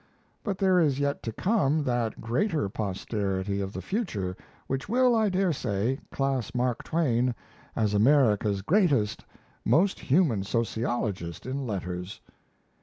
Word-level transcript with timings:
But 0.43 0.57
there 0.57 0.79
is 0.79 0.99
yet 0.99 1.21
to 1.21 1.31
come 1.31 1.83
that 1.83 2.19
greater 2.19 2.67
posterity 2.69 3.61
of 3.61 3.71
the 3.71 3.83
future 3.83 4.35
which 4.65 4.89
will, 4.89 5.15
I 5.15 5.29
dare 5.29 5.53
say, 5.53 5.99
class 6.11 6.55
Mark 6.55 6.81
Twain 6.81 7.35
as 7.75 7.93
America's 7.93 8.63
greatest, 8.63 9.23
most 9.63 9.99
human 9.99 10.41
sociologist 10.43 11.45
in 11.45 11.67
letters. 11.67 12.19